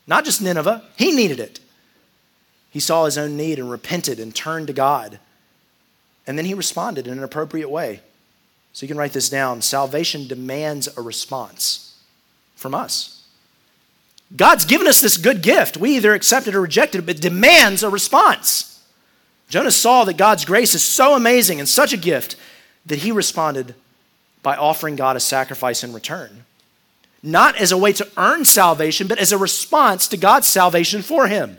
[0.08, 1.60] Not just Nineveh, he needed it.
[2.70, 5.20] He saw his own need and repented and turned to God.
[6.28, 8.02] And then he responded in an appropriate way.
[8.74, 9.62] So you can write this down.
[9.62, 11.98] Salvation demands a response
[12.56, 13.24] from us.
[14.36, 15.78] God's given us this good gift.
[15.78, 18.84] We either accept it or reject it, but it demands a response.
[19.50, 22.36] Jonah saw that God's grace is so amazing and such a gift
[22.86, 23.74] that he responded
[24.44, 26.46] by offering God a sacrifice in return.
[27.24, 31.28] Not as a way to earn salvation, but as a response to God's salvation for
[31.28, 31.58] him.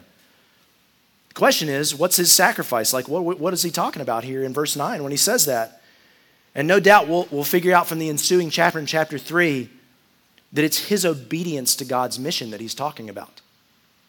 [1.31, 2.93] The question is, what's his sacrifice?
[2.93, 5.81] Like, what, what is he talking about here in verse 9 when he says that?
[6.55, 9.71] And no doubt we'll, we'll figure out from the ensuing chapter in chapter 3
[10.53, 13.41] that it's his obedience to God's mission that he's talking about.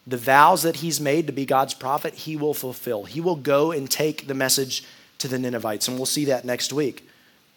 [0.04, 3.04] The vows that he's made to be God's prophet, he will fulfill.
[3.04, 4.84] He will go and take the message
[5.18, 7.08] to the Ninevites, and we'll see that next week.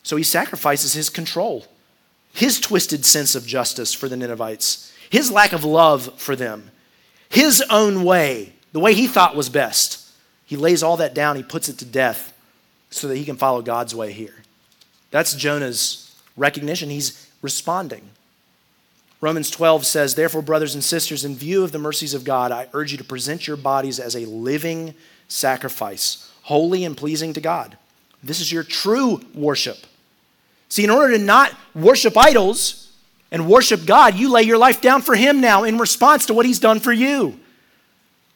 [0.03, 1.65] So he sacrifices his control,
[2.31, 6.69] his twisted sense of justice for the Ninevites, his lack of love for them,
[7.29, 10.05] his own way, the way he thought was best.
[10.45, 12.37] He lays all that down, he puts it to death
[12.89, 14.35] so that he can follow God's way here.
[15.11, 16.89] That's Jonah's recognition.
[16.89, 18.09] He's responding.
[19.21, 22.67] Romans 12 says, Therefore, brothers and sisters, in view of the mercies of God, I
[22.73, 24.93] urge you to present your bodies as a living
[25.29, 27.77] sacrifice, holy and pleasing to God.
[28.21, 29.77] This is your true worship.
[30.67, 32.91] See, in order to not worship idols
[33.31, 36.45] and worship God, you lay your life down for Him now in response to what
[36.45, 37.39] He's done for you.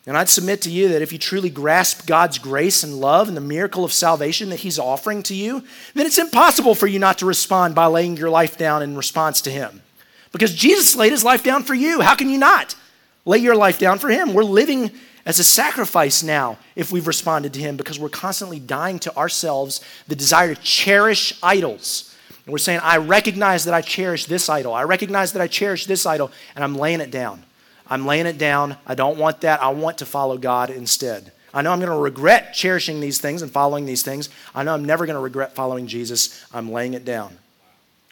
[0.09, 3.37] And I'd submit to you that if you truly grasp God's grace and love and
[3.37, 7.19] the miracle of salvation that He's offering to you, then it's impossible for you not
[7.19, 9.83] to respond by laying your life down in response to Him.
[10.31, 12.01] Because Jesus laid His life down for you.
[12.01, 12.75] How can you not
[13.23, 14.33] lay your life down for Him?
[14.33, 14.89] We're living
[15.27, 19.79] as a sacrifice now if we've responded to Him because we're constantly dying to ourselves
[20.07, 22.15] the desire to cherish idols.
[22.47, 24.73] And we're saying, I recognize that I cherish this idol.
[24.73, 27.43] I recognize that I cherish this idol, and I'm laying it down.
[27.89, 28.77] I'm laying it down.
[28.85, 29.61] I don't want that.
[29.61, 31.31] I want to follow God instead.
[31.53, 34.29] I know I'm going to regret cherishing these things and following these things.
[34.53, 36.45] I know I'm never going to regret following Jesus.
[36.53, 37.37] I'm laying it down.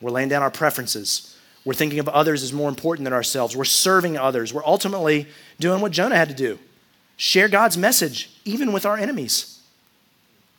[0.01, 1.35] We're laying down our preferences.
[1.63, 3.55] We're thinking of others as more important than ourselves.
[3.55, 4.53] We're serving others.
[4.53, 5.27] We're ultimately
[5.59, 6.59] doing what Jonah had to do
[7.17, 9.59] share God's message, even with our enemies,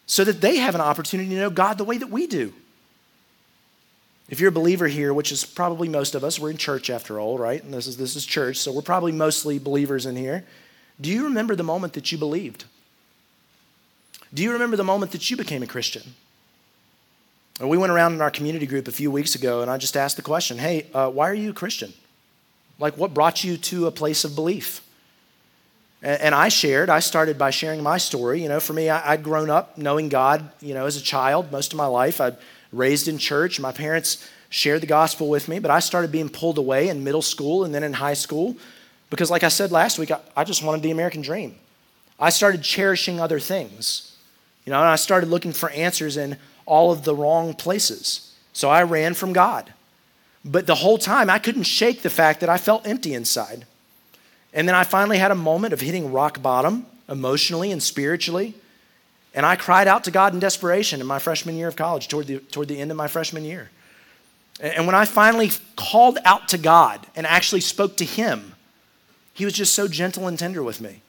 [0.07, 2.53] so that they have an opportunity to know God the way that we do.
[4.29, 7.19] If you're a believer here, which is probably most of us, we're in church after
[7.19, 7.63] all, right?
[7.63, 10.45] And this is, this is church, so we're probably mostly believers in here.
[11.01, 12.65] Do you remember the moment that you believed?
[14.35, 16.03] Do you remember the moment that you became a Christian?
[17.61, 20.17] We went around in our community group a few weeks ago, and I just asked
[20.17, 21.93] the question hey, uh, why are you a Christian?
[22.79, 24.83] Like, what brought you to a place of belief?
[26.03, 28.43] And, and I shared, I started by sharing my story.
[28.43, 31.51] You know, for me, I, I'd grown up knowing God, you know, as a child
[31.51, 32.21] most of my life.
[32.21, 32.37] I'd
[32.73, 33.61] raised in church.
[33.61, 37.23] My parents shared the gospel with me, but I started being pulled away in middle
[37.23, 38.57] school and then in high school
[39.11, 41.57] because, like I said last week, I, I just wanted the American dream.
[42.19, 44.17] I started cherishing other things,
[44.65, 48.35] you know, and I started looking for answers in all of the wrong places.
[48.53, 49.73] So I ran from God.
[50.45, 53.67] But the whole time, I couldn't shake the fact that I felt empty inside.
[54.53, 58.55] And then I finally had a moment of hitting rock bottom emotionally and spiritually.
[59.35, 62.27] And I cried out to God in desperation in my freshman year of college, toward
[62.27, 63.71] the, toward the end of my freshman year.
[64.61, 68.55] And when I finally called out to God and actually spoke to Him,
[69.33, 71.03] He was just so gentle and tender with me.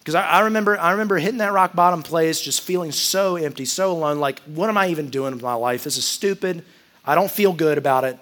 [0.00, 3.64] Because I, I, remember, I remember hitting that rock bottom place, just feeling so empty,
[3.64, 4.18] so alone.
[4.18, 5.84] Like, what am I even doing with my life?
[5.84, 6.64] This is stupid.
[7.04, 8.18] I don't feel good about it.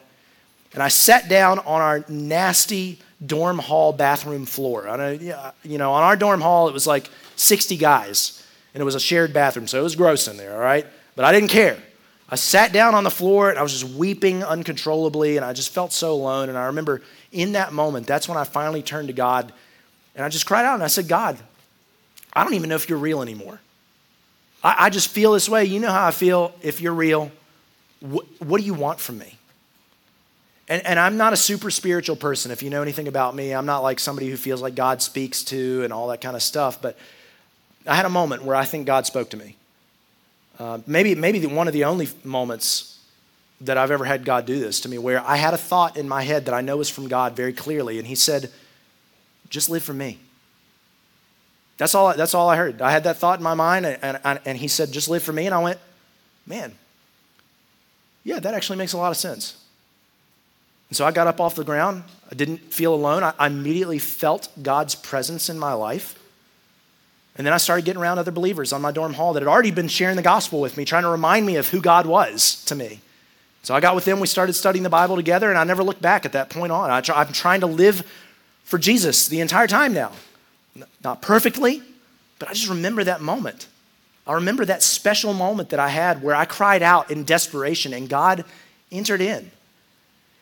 [0.75, 4.89] And I sat down on our nasty dorm hall bathroom floor.
[4.89, 5.15] On a,
[5.63, 8.43] you know, on our dorm hall, it was like 60 guys
[8.77, 10.87] and it was a shared bathroom, so it was gross in there, all right?
[11.15, 11.79] But I didn't care.
[12.29, 15.73] I sat down on the floor and I was just weeping uncontrollably, and I just
[15.73, 16.51] felt so alone.
[16.51, 17.01] And I remember
[17.33, 19.51] in that moment, that's when I finally turned to God
[20.15, 21.39] and I just cried out and I said, God,
[22.35, 23.61] I don't even know if you're real anymore.
[24.63, 25.65] I, I just feel this way.
[25.65, 27.31] You know how I feel if you're real.
[28.01, 29.39] What, what do you want from me?
[30.69, 32.51] And, and, I'm not a super spiritual person.
[32.51, 35.45] If you know anything about me, I'm not like somebody who feels like God speaks
[35.45, 36.83] to and all that kind of stuff.
[36.83, 36.99] But
[37.87, 39.57] I had a moment where I think God spoke to me.
[40.59, 42.99] Uh, maybe maybe the, one of the only moments
[43.61, 46.09] that I've ever had God do this to me, where I had a thought in
[46.09, 48.51] my head that I know is from God very clearly, and He said,
[49.49, 50.19] "Just live for me."
[51.79, 52.15] That's all.
[52.17, 52.81] That's all I heard.
[52.81, 55.33] I had that thought in my mind, and, and, and He said, "Just live for
[55.33, 55.79] me," and I went,
[56.47, 56.75] "Man,
[58.25, 59.63] yeah, that actually makes a lot of sense."
[60.89, 62.05] And so I got up off the ground.
[62.31, 63.23] I didn't feel alone.
[63.23, 66.19] I, I immediately felt God's presence in my life.
[67.39, 69.71] And then I started getting around other believers on my dorm hall that had already
[69.71, 72.75] been sharing the gospel with me, trying to remind me of who God was to
[72.75, 73.01] me.
[73.63, 76.01] So I got with them, we started studying the Bible together, and I never looked
[76.01, 76.89] back at that point on.
[76.89, 78.07] I am trying to live
[78.65, 80.13] for Jesus the entire time now.
[81.03, 81.83] Not perfectly,
[82.39, 83.67] but I just remember that moment.
[84.27, 88.09] I remember that special moment that I had where I cried out in desperation and
[88.09, 88.45] God
[88.91, 89.51] entered in.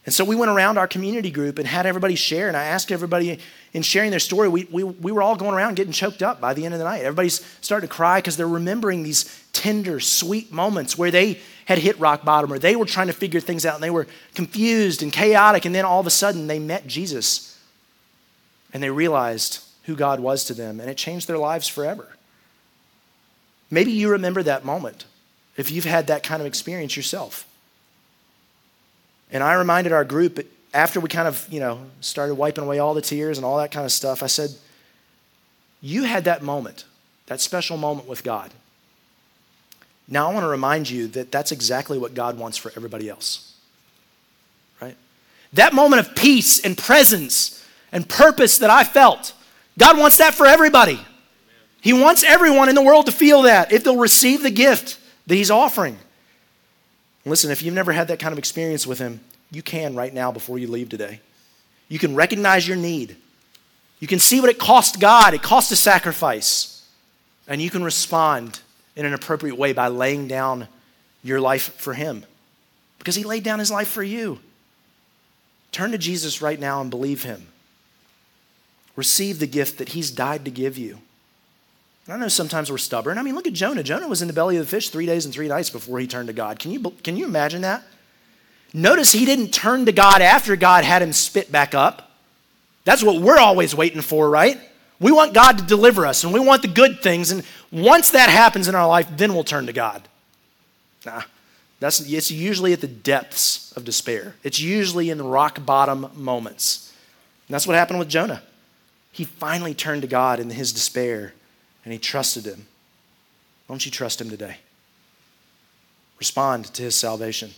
[0.07, 2.49] And so we went around our community group and had everybody share.
[2.49, 3.39] And I asked everybody
[3.73, 6.53] in sharing their story, we, we, we were all going around getting choked up by
[6.53, 7.03] the end of the night.
[7.03, 11.99] Everybody's starting to cry because they're remembering these tender, sweet moments where they had hit
[11.99, 15.11] rock bottom or they were trying to figure things out and they were confused and
[15.11, 15.65] chaotic.
[15.65, 17.59] And then all of a sudden they met Jesus
[18.75, 22.15] and they realized who God was to them and it changed their lives forever.
[23.71, 25.07] Maybe you remember that moment
[25.57, 27.47] if you've had that kind of experience yourself.
[29.35, 32.95] And I reminded our group after we kind of, you know, started wiping away all
[32.95, 34.51] the tears and all that kind of stuff, I said,
[35.81, 36.85] You had that moment,
[37.27, 38.53] that special moment with God.
[40.07, 43.57] Now I want to remind you that that's exactly what God wants for everybody else.
[44.81, 44.97] Right?
[45.53, 49.33] That moment of peace and presence and purpose that I felt,
[49.79, 51.01] God wants that for everybody.
[51.81, 55.35] He wants everyone in the world to feel that if they'll receive the gift that
[55.35, 55.99] He's offering.
[57.25, 59.21] Listen, if you've never had that kind of experience with Him,
[59.51, 61.21] you can right now before you leave today.
[61.89, 63.17] You can recognize your need.
[64.01, 66.87] You can see what it cost God, it cost a sacrifice.
[67.47, 68.61] And you can respond
[68.97, 70.69] in an appropriate way by laying down
[71.23, 72.25] your life for Him
[72.99, 74.41] because He laid down His life for you.
[75.73, 77.49] Turn to Jesus right now and believe Him.
[78.97, 80.99] Receive the gift that He's died to give you.
[82.09, 83.17] I know sometimes we're stubborn.
[83.17, 83.83] I mean, look at Jonah.
[83.83, 86.07] Jonah was in the belly of the fish three days and three nights before he
[86.07, 86.59] turned to God.
[86.59, 87.83] Can you, can you imagine that?
[88.75, 92.11] Notice he didn't turn to God after God had him spit back up.
[92.85, 94.61] That's what we're always waiting for, right?
[95.01, 97.31] We want God to deliver us and we want the good things.
[97.31, 97.43] And
[97.73, 100.03] once that happens in our life, then we'll turn to God.
[101.07, 101.23] Nah,
[101.81, 106.93] that's, it's usually at the depths of despair, it's usually in the rock bottom moments.
[107.49, 108.43] And that's what happened with Jonah.
[109.13, 111.33] He finally turned to God in his despair
[111.85, 112.67] and he trusted him.
[113.69, 114.57] Don't you trust him today?
[116.19, 117.51] Respond to his salvation.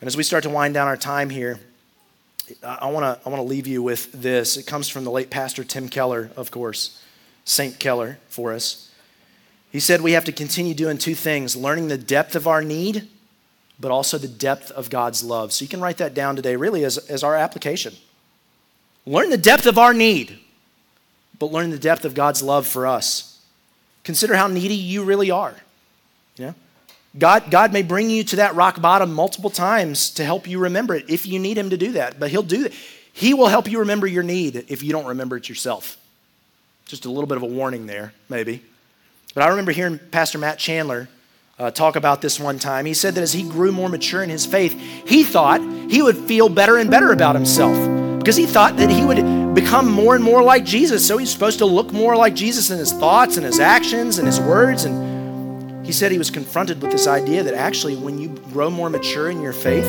[0.00, 1.58] And as we start to wind down our time here,
[2.62, 4.56] I want to I want to leave you with this.
[4.56, 7.02] It comes from the late pastor Tim Keller, of course,
[7.44, 8.90] Saint Keller for us.
[9.70, 13.08] He said we have to continue doing two things: learning the depth of our need,
[13.78, 15.52] but also the depth of God's love.
[15.52, 17.94] So you can write that down today, really, as, as our application.
[19.04, 20.38] Learn the depth of our need,
[21.38, 23.40] but learn the depth of God's love for us.
[24.04, 25.54] Consider how needy you really are.
[26.36, 26.54] You know?
[27.18, 30.94] God, God may bring you to that rock bottom multiple times to help you remember
[30.94, 32.20] it if you need Him to do that.
[32.20, 32.72] But He'll do that.
[33.12, 35.96] He will help you remember your need if you don't remember it yourself.
[36.86, 38.62] Just a little bit of a warning there, maybe.
[39.34, 41.08] But I remember hearing Pastor Matt Chandler
[41.58, 42.86] uh, talk about this one time.
[42.86, 44.72] He said that as he grew more mature in his faith,
[45.06, 45.60] he thought
[45.90, 47.76] he would feel better and better about himself
[48.18, 49.18] because he thought that he would
[49.60, 51.06] become more and more like Jesus.
[51.06, 54.26] So he's supposed to look more like Jesus in his thoughts and his actions and
[54.26, 54.84] his words.
[54.84, 58.90] And he said he was confronted with this idea that actually, when you grow more
[58.90, 59.86] mature in your faith,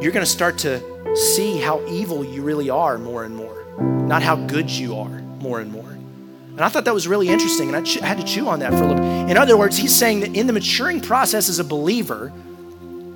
[0.00, 0.80] you're going to start to
[1.16, 3.66] see how evil you really are more and more,
[4.06, 5.90] not how good you are more and more.
[5.90, 8.72] And I thought that was really interesting, and I, ch- had to chew on that
[8.72, 9.30] for a little bit.
[9.30, 12.32] In other words, he's saying that in the maturing process as a believer,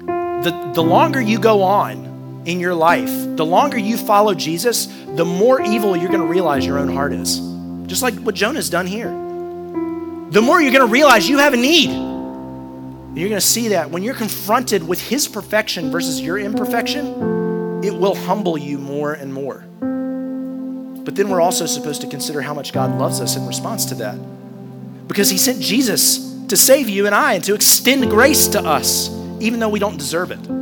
[0.07, 2.12] the, the longer you go on,
[2.45, 6.67] in your life, the longer you follow Jesus, the more evil you're going to realize
[6.67, 7.41] your own heart is.
[7.87, 9.11] Just like what Jonah's done here.
[10.31, 11.91] The more you're going to realize you have a need.
[11.91, 17.95] You're going to see that when you're confronted with his perfection versus your imperfection, it
[17.95, 19.65] will humble you more and more.
[21.05, 23.95] But then we're also supposed to consider how much God loves us in response to
[23.97, 24.17] that.
[25.09, 29.11] Because he sent Jesus to save you and I and to extend grace to us,
[29.41, 30.62] even though we don't deserve it.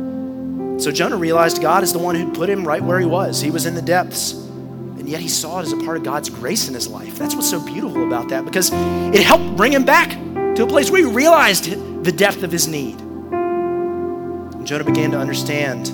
[0.81, 3.39] So Jonah realized God is the one who put him right where he was.
[3.39, 4.31] He was in the depths.
[4.31, 7.19] And yet he saw it as a part of God's grace in his life.
[7.19, 10.09] That's what's so beautiful about that because it helped bring him back
[10.55, 11.65] to a place where he realized
[12.03, 12.99] the depth of his need.
[12.99, 15.85] And Jonah began to understand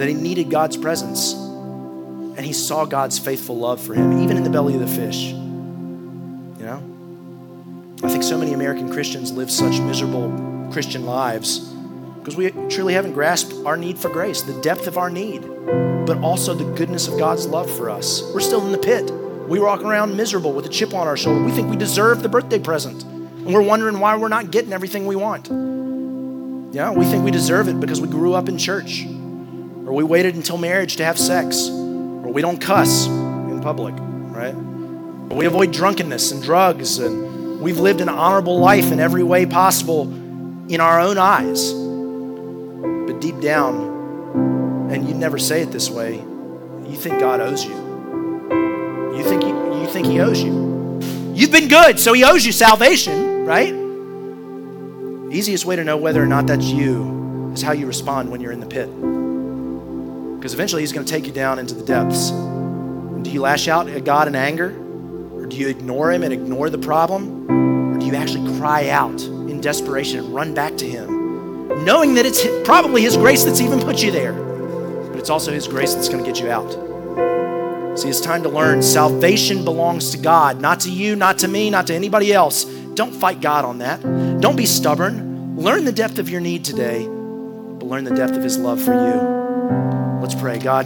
[0.00, 1.34] that he needed God's presence.
[1.34, 5.26] And he saw God's faithful love for him, even in the belly of the fish.
[5.26, 6.82] You know?
[8.02, 11.71] I think so many American Christians live such miserable Christian lives
[12.22, 15.40] because we truly haven't grasped our need for grace, the depth of our need,
[16.06, 18.22] but also the goodness of God's love for us.
[18.32, 19.10] We're still in the pit.
[19.48, 21.42] We walk around miserable with a chip on our shoulder.
[21.44, 25.04] We think we deserve the birthday present, and we're wondering why we're not getting everything
[25.04, 25.48] we want.
[26.72, 30.36] Yeah, we think we deserve it because we grew up in church, or we waited
[30.36, 34.54] until marriage to have sex, or we don't cuss in public, right?
[34.54, 39.44] Or we avoid drunkenness and drugs, and we've lived an honorable life in every way
[39.44, 40.02] possible
[40.68, 41.81] in our own eyes
[43.22, 47.72] deep down, and you never say it this way, you think God owes you.
[49.16, 51.00] You think he, you think He owes you.
[51.32, 53.72] You've been good, so He owes you salvation, right?
[55.32, 58.52] Easiest way to know whether or not that's you is how you respond when you're
[58.52, 58.88] in the pit.
[60.36, 62.30] Because eventually He's going to take you down into the depths.
[62.30, 64.76] do you lash out at God in anger?
[65.34, 67.94] Or do you ignore Him and ignore the problem?
[67.94, 71.21] Or do you actually cry out in desperation and run back to Him?
[71.80, 75.68] Knowing that it's probably His grace that's even put you there, but it's also His
[75.68, 76.70] grace that's going to get you out.
[77.98, 81.68] See, it's time to learn salvation belongs to God, not to you, not to me,
[81.68, 82.64] not to anybody else.
[82.64, 84.00] Don't fight God on that.
[84.40, 85.56] Don't be stubborn.
[85.56, 88.94] Learn the depth of your need today, but learn the depth of His love for
[88.94, 90.20] you.
[90.22, 90.58] Let's pray.
[90.58, 90.80] God,